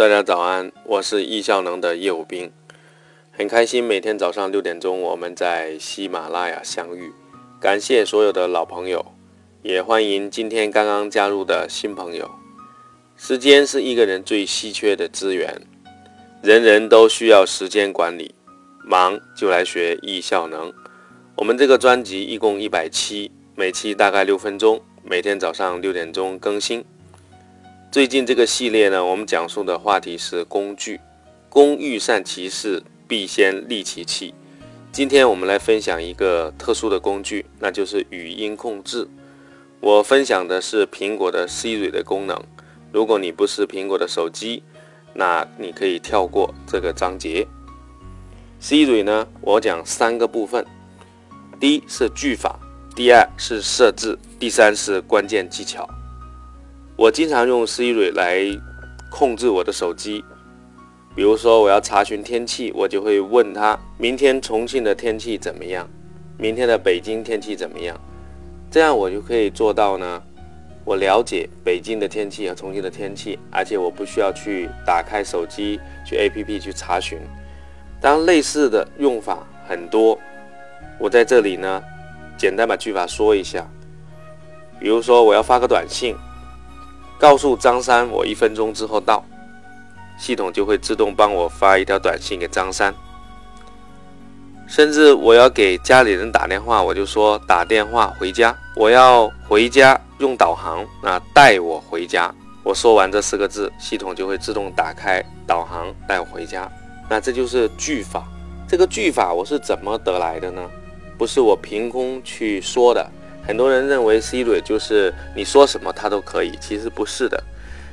[0.00, 2.50] 大家早安，我是易效能的业务兵，
[3.32, 7.12] 很开心每天早上六点钟我们在喜马拉雅相遇，
[7.60, 9.04] 感谢所有的老朋友，
[9.60, 12.30] 也欢迎今天刚刚加入的新朋友。
[13.14, 15.60] 时间是一个人最稀缺的资源，
[16.40, 18.34] 人人都需要时间管理，
[18.82, 20.72] 忙就来学易效能。
[21.36, 26.82] 我们这个专辑一共一百期，每期大概六分钟，每天早上六点钟更新。
[27.90, 31.00] 最近这个系列呢，我们讲述的话题是工具。
[31.48, 34.32] 工欲善其事，必先利其器。
[34.92, 39.08] 今天我们来分享一个特殊的工具，那就是语音控制。
[39.80, 42.40] 我分享的是苹果的 Siri 的功能。
[42.92, 44.62] 如果你不是苹果的手机，
[45.12, 47.44] 那你可以跳过这个章节。
[48.62, 50.64] Siri 呢，我讲三个部分：
[51.58, 52.56] 第一是句法，
[52.94, 55.88] 第二是设置，第三是关键技巧。
[57.00, 58.44] 我经常用 Siri 来
[59.08, 60.22] 控制我的手机，
[61.16, 65.88] 比如说我要查询天气，我就会问他明天重庆的天气怎么样，
[66.36, 67.98] 明天的北京天气怎么样，
[68.70, 70.22] 这样我就可以做到呢。
[70.84, 77.18] 我了解北京的天气和重庆的天气，而且我不需要去打开手机去 APP 去查询。
[77.98, 80.18] 当然，类似的用法很多，
[80.98, 81.82] 我在这里呢，
[82.36, 83.66] 简单把句法说一下。
[84.78, 86.14] 比如说，我要发个短信。
[87.20, 89.22] 告诉张三，我一分钟之后到，
[90.18, 92.94] 系统就会自动帮我发一条短信给张三。
[94.66, 102.34] 甚至我要给家里人打电话，我就说打电话回家，我要回家用导航，那带我回家。
[102.62, 106.70] 我说完这四个字，系统就会自动打开导航带我回家。
[107.06, 108.24] 那这就是句法。
[108.66, 110.70] 这个句法我是怎么得来的呢？
[111.18, 113.06] 不是我凭空去说的。
[113.50, 117.42] 很多人认为 Siri 就是你说什么它都可以，其实不是的。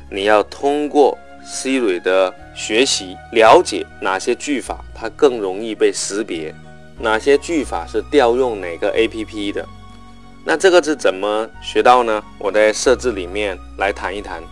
[0.08, 6.54] 你要通过 Siri 的学习，了解哪些句法它更容易被识别，
[6.99, 9.67] 哪些句法是调用哪个 APP 的。
[10.45, 12.23] 那这个是怎么学到呢？
[12.37, 14.43] 我在设置里面来谈一谈。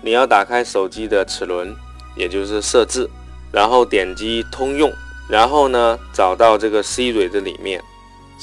[0.00, 1.76] 你要打开手机的齿轮，
[2.16, 3.06] 也就是设置，
[3.52, 4.90] 然后点击通用，
[5.28, 7.84] 然后呢找到这个 Siri 的里面。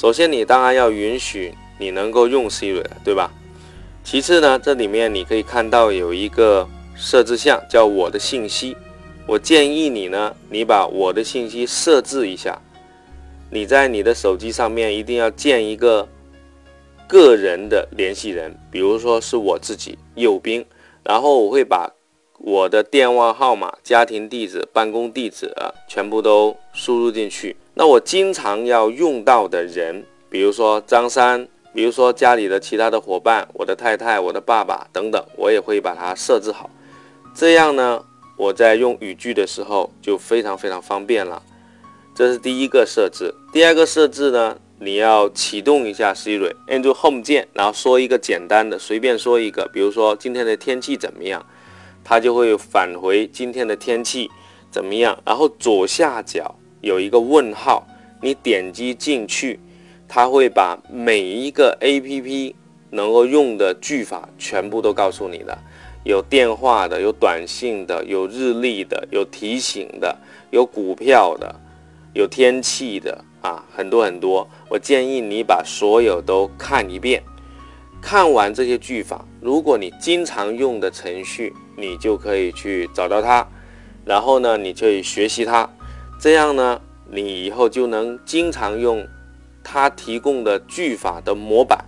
[0.00, 1.52] 首先你当然要允许。
[1.78, 3.30] 你能够用 Siri 对吧？
[4.04, 6.66] 其次呢，这里面你可以看到有一个
[6.96, 8.74] 设置项叫我的信息。
[9.26, 12.58] 我建议你呢，你把我的信息设置一下。
[13.50, 16.08] 你在你的手机上面一定要建一个
[17.06, 20.64] 个人的联系人，比如说是我自己右兵，
[21.04, 21.92] 然后我会把
[22.38, 25.54] 我的电话号码、家庭地址、办公地址
[25.86, 27.54] 全部都输入进去。
[27.74, 31.46] 那我经常要用到的人，比如说张三。
[31.78, 36.68] 比如说家里的其他的伙伴，我的太太、我的爸爸等等，我也会把它设置好。
[37.32, 38.04] 这样呢，
[38.36, 41.40] 我在用语句的时候就非常非常方便了。
[42.16, 43.32] 这是第一个设置。
[43.52, 51.46] 第二个设置呢，你要启动一下 Siri，按住 Home 键，然后说一个简单的，随便说一个，比如说今天的天气怎么样，
[52.02, 54.28] 它就会返回今天的天气
[54.68, 55.16] 怎么样。
[55.24, 57.86] 然后左下角有一个问号，
[58.20, 59.60] 你点击进去。
[60.08, 62.56] 它会把每一个 A P P
[62.90, 65.58] 能够用的句法全部都告诉你的，
[66.02, 70.16] 有电话的，有短信的，有日历的，有提醒的，
[70.50, 71.54] 有股票的，
[72.14, 74.48] 有天气的啊，很多很多。
[74.70, 77.22] 我建议你把所有都看一遍，
[78.00, 83.46] 看完这些句法，如果你经常用的程序，你就可以去找到它，
[84.06, 85.68] 然后呢，你可以学习它，
[86.18, 86.80] 这样呢，
[87.10, 89.06] 你以后就能经常用。
[89.62, 91.84] 它提供的句法的模板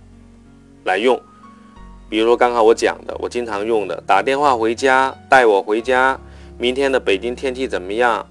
[0.83, 1.19] 来用，
[2.09, 6.19] 比如说刚刚我讲的，我经常用的，打电话回家，带我回家，
[6.57, 8.25] 明天的北京天气怎么样？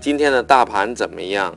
[0.00, 1.56] 今天的大盘怎么样？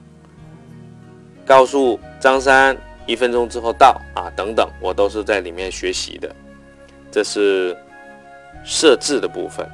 [1.46, 2.78] 告诉张三
[3.08, 6.35] 一分钟之后到啊，等等，我都是在里面学习的。
[7.12, 7.76] 这是
[8.64, 9.68] 设置的部分。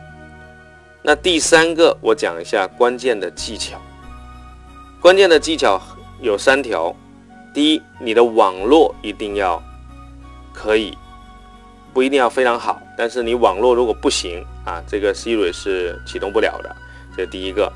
[1.02, 3.80] 那第三个，我讲一下关键的技巧。
[5.02, 5.82] 关键的技巧
[6.22, 6.96] 有三条。
[7.56, 9.64] 第一，你的网络一定要
[10.54, 10.98] 可以，
[11.94, 16.76] 不一定要非常好，但是你网络如果不行啊，这个 Siri 是启动不了的。
[17.16, 17.72] 这是第一个。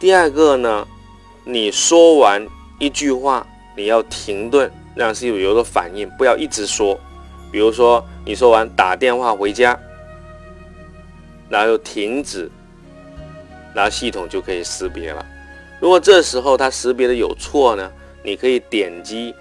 [0.00, 0.84] 第二个呢，
[1.44, 2.44] 你说完
[2.80, 3.46] 一句话，
[3.76, 6.98] 你要停顿，让 Siri 有个反应，不要一直说。
[7.52, 9.78] 比如说，你说完打电话回家，
[11.48, 12.50] 然后又停止，
[13.72, 15.24] 然后系统就可以识别了。
[15.78, 17.92] 如果这时候它识别的有错呢？
[18.22, 19.34] 你可以点击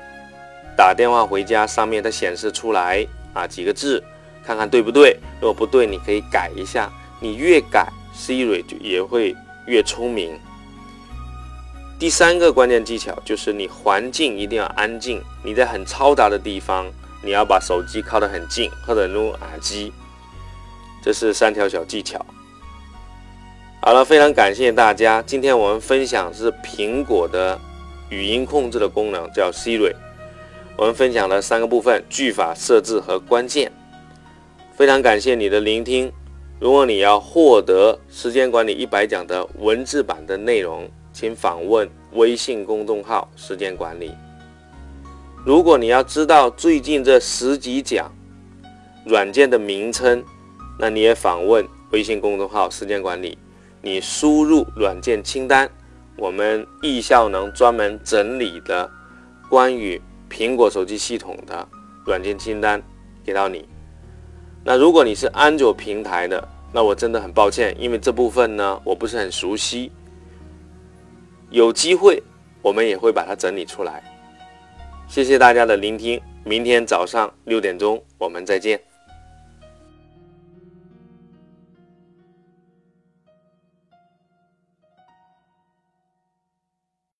[0.75, 4.03] 打电话回家，上面它显示出来啊几个字，
[4.43, 5.17] 看看对不对。
[5.41, 6.91] 如果不对，你可以改一下。
[7.21, 7.85] 你越改
[8.15, 9.35] ，，Siri 就也会
[9.65, 10.39] 越聪明。
[11.99, 16.89] 第三个关键技巧就是你环境一定要安静，你在很嘈杂的地方，
[17.21, 19.91] 你要把手机靠得很近，或者用耳机。
[21.03, 22.25] 这是三条小技巧。
[23.81, 27.59] 好了，非常感谢大家，今天我们分享是苹果的
[28.09, 29.95] 语音控制的功能，叫 Siri。
[30.75, 33.71] 我们分享了三个部分：句法设置和关键。
[34.73, 36.11] 非常感谢你的聆听。
[36.59, 44.11] 如果你要获得时间管理一百讲的文字版的内容，请访问微信公众号“时间管理”。
[45.45, 48.11] 如果你要知道最近这十几讲
[49.05, 50.23] 软件的名称，
[50.77, 53.37] 那你也访问微信公众号“时间管理”。
[53.81, 55.69] 你输入软件清单，
[56.19, 58.89] 我们易效能专门整理的
[59.49, 59.99] 关于。
[60.29, 61.67] 苹果手机系统的
[62.05, 62.79] 软件清单
[63.25, 63.67] 给到你。
[64.63, 69.91] 那如果你是安卓平台的，那我真的很抱歉，因为这部分呢我不是很熟悉。
[71.49, 72.21] 有机会
[72.61, 74.03] 我们也会把它整理出来。
[75.07, 78.79] 谢谢大家的聆听，明天早上六点钟我们再见。